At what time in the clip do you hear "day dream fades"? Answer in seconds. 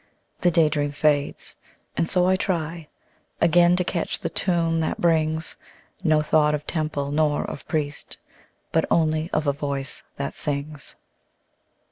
0.49-1.55